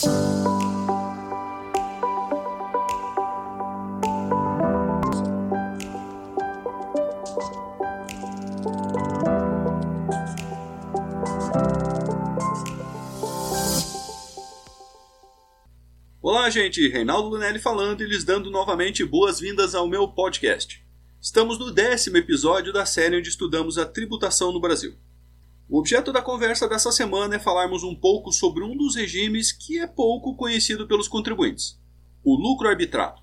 [0.00, 0.10] Olá,
[16.50, 16.86] gente!
[16.88, 20.86] Reinaldo Lunelli falando e lhes dando novamente boas-vindas ao meu podcast.
[21.20, 24.96] Estamos no décimo episódio da série onde estudamos a tributação no Brasil.
[25.68, 29.78] O objeto da conversa dessa semana é falarmos um pouco sobre um dos regimes que
[29.78, 31.78] é pouco conhecido pelos contribuintes:
[32.24, 33.20] o lucro arbitrado.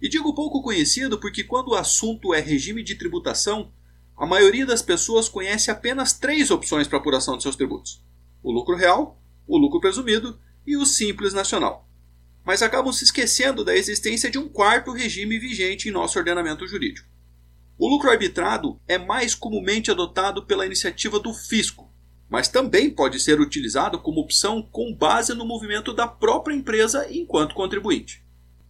[0.00, 3.70] E digo pouco conhecido porque, quando o assunto é regime de tributação,
[4.16, 8.02] a maioria das pessoas conhece apenas três opções para apuração de seus tributos:
[8.42, 11.88] o lucro real, o lucro presumido e o simples nacional
[12.48, 17.06] mas acabam se esquecendo da existência de um quarto regime vigente em nosso ordenamento jurídico.
[17.78, 21.88] O lucro arbitrado é mais comumente adotado pela iniciativa do fisco,
[22.28, 27.54] mas também pode ser utilizado como opção com base no movimento da própria empresa enquanto
[27.54, 28.20] contribuinte.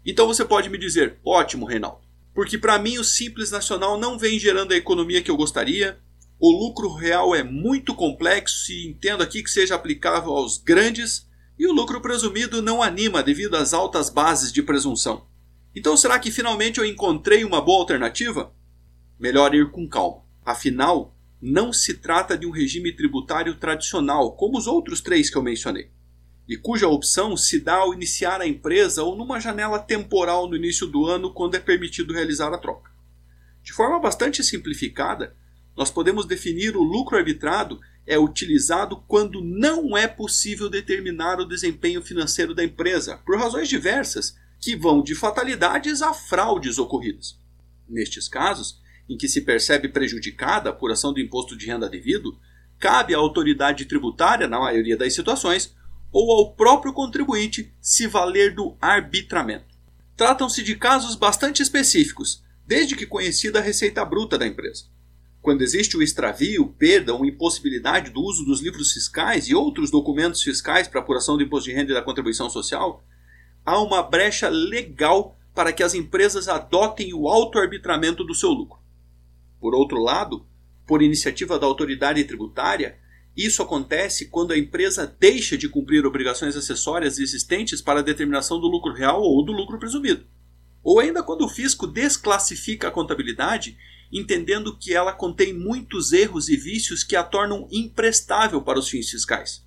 [0.05, 2.02] Então você pode me dizer: ótimo, Reinaldo,
[2.35, 5.99] porque para mim o Simples Nacional não vem gerando a economia que eu gostaria,
[6.38, 11.27] o lucro real é muito complexo e entendo aqui que seja aplicável aos grandes
[11.59, 15.27] e o lucro presumido não anima devido às altas bases de presunção.
[15.75, 18.52] Então será que finalmente eu encontrei uma boa alternativa?
[19.19, 20.23] Melhor ir com calma.
[20.45, 25.43] Afinal, não se trata de um regime tributário tradicional, como os outros três que eu
[25.43, 25.91] mencionei,
[26.49, 30.87] e cuja opção se dá ao iniciar a empresa ou numa janela temporal no início
[30.87, 32.91] do ano, quando é permitido realizar a troca.
[33.63, 35.37] De forma bastante simplificada,
[35.77, 42.01] nós podemos definir o lucro arbitrado é utilizado quando não é possível determinar o desempenho
[42.01, 47.38] financeiro da empresa, por razões diversas, que vão de fatalidades a fraudes ocorridas.
[47.87, 52.38] Nestes casos, em que se percebe prejudicada a apuração do imposto de renda devido,
[52.78, 55.74] cabe à autoridade tributária, na maioria das situações,
[56.12, 59.76] ou ao próprio contribuinte se valer do arbitramento.
[60.16, 64.84] Tratam-se de casos bastante específicos, desde que conhecida a receita bruta da empresa
[65.48, 70.42] quando existe o extravio, perda ou impossibilidade do uso dos livros fiscais e outros documentos
[70.42, 73.02] fiscais para apuração do imposto de renda e da contribuição social,
[73.64, 78.78] há uma brecha legal para que as empresas adotem o autoarbitramento do seu lucro.
[79.60, 80.46] Por outro lado,
[80.86, 82.98] por iniciativa da autoridade tributária,
[83.36, 88.66] isso acontece quando a empresa deixa de cumprir obrigações acessórias existentes para a determinação do
[88.66, 90.26] lucro real ou do lucro presumido.
[90.82, 93.76] Ou ainda quando o fisco desclassifica a contabilidade
[94.12, 99.10] entendendo que ela contém muitos erros e vícios que a tornam imprestável para os fins
[99.10, 99.66] fiscais.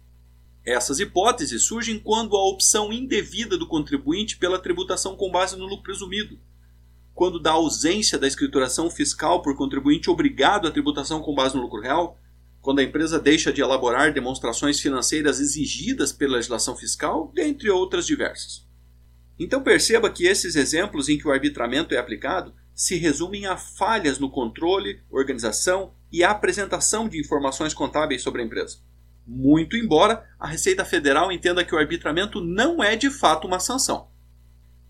[0.66, 5.84] Essas hipóteses surgem quando há opção indevida do contribuinte pela tributação com base no lucro
[5.84, 6.40] presumido,
[7.14, 11.82] quando da ausência da escrituração fiscal por contribuinte obrigado à tributação com base no lucro
[11.82, 12.18] real,
[12.62, 18.66] quando a empresa deixa de elaborar demonstrações financeiras exigidas pela legislação fiscal, dentre outras diversas.
[19.40, 24.20] Então perceba que esses exemplos em que o arbitramento é aplicado se resumem a falhas
[24.20, 28.78] no controle, organização e apresentação de informações contábeis sobre a empresa.
[29.26, 34.11] Muito embora a Receita Federal entenda que o arbitramento não é de fato uma sanção.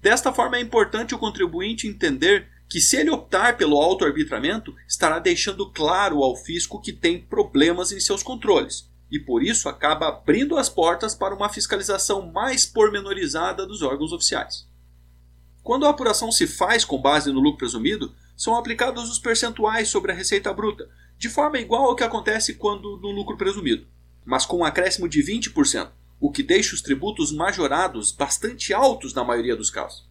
[0.02, 5.70] Desta forma, é importante o contribuinte entender que, se ele optar pelo autoarbitramento, estará deixando
[5.70, 10.70] claro ao fisco que tem problemas em seus controles e, por isso, acaba abrindo as
[10.70, 14.66] portas para uma fiscalização mais pormenorizada dos órgãos oficiais.
[15.62, 20.12] Quando a apuração se faz com base no lucro presumido, são aplicados os percentuais sobre
[20.12, 23.86] a receita bruta, de forma igual ao que acontece quando no lucro presumido,
[24.26, 25.92] mas com um acréscimo de 20%,
[26.22, 30.08] o que deixa os tributos majorados bastante altos na maioria dos casos.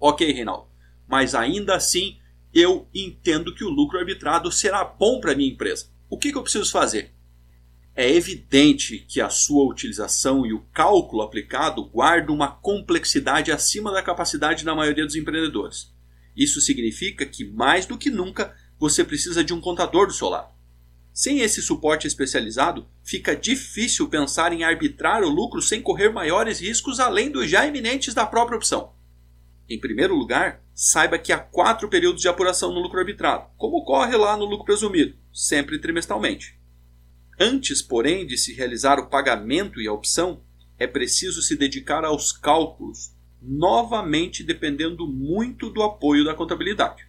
[0.00, 0.66] Ok, Reinaldo,
[1.06, 2.18] mas ainda assim
[2.52, 5.86] eu entendo que o lucro arbitrado será bom para a minha empresa.
[6.10, 7.12] O que, que eu preciso fazer?
[7.94, 14.02] É evidente que a sua utilização e o cálculo aplicado guardam uma complexidade acima da
[14.02, 15.94] capacidade da maioria dos empreendedores.
[16.36, 20.52] Isso significa que, mais do que nunca, você precisa de um contador do seu lado.
[21.12, 26.98] Sem esse suporte especializado, fica difícil pensar em arbitrar o lucro sem correr maiores riscos
[26.98, 28.92] além dos já iminentes da própria opção.
[29.70, 34.16] Em primeiro lugar, saiba que há quatro períodos de apuração no lucro arbitrado, como ocorre
[34.16, 36.58] lá no lucro presumido, sempre trimestralmente.
[37.38, 40.42] Antes, porém, de se realizar o pagamento e a opção,
[40.76, 47.06] é preciso se dedicar aos cálculos, novamente dependendo muito do apoio da contabilidade.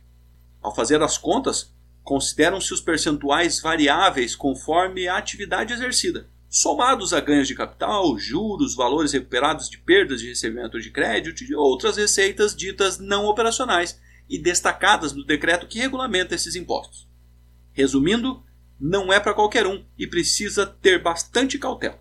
[0.61, 1.75] Ao fazer as contas,
[2.07, 9.11] consideram-se os percentuais variáveis conforme a atividade exercida, somados a ganhos de capital, juros, valores
[9.11, 13.99] recuperados de perdas de recebimento de crédito e outras receitas ditas não operacionais
[14.29, 17.09] e destacadas no decreto que regulamenta esses impostos.
[17.73, 18.41] Resumindo,
[18.79, 21.99] não é para qualquer um e precisa ter bastante cautela.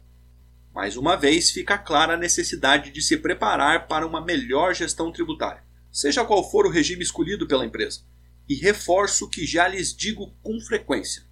[0.72, 5.64] Mais uma vez, fica clara a necessidade de se preparar para uma melhor gestão tributária,
[5.90, 8.02] seja qual for o regime escolhido pela empresa.
[8.48, 11.24] E reforço o que já lhes digo com frequência: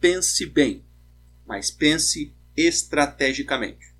[0.00, 0.84] pense bem,
[1.46, 3.94] mas pense estrategicamente.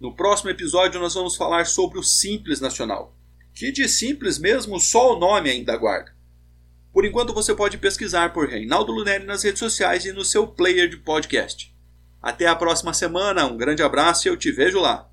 [0.00, 3.16] No próximo episódio, nós vamos falar sobre o Simples Nacional,
[3.54, 6.14] que de simples mesmo só o nome ainda guarda.
[6.92, 10.88] Por enquanto, você pode pesquisar por Reinaldo Lunelli nas redes sociais e no seu player
[10.88, 11.74] de podcast.
[12.22, 15.10] Até a próxima semana, um grande abraço e eu te vejo lá.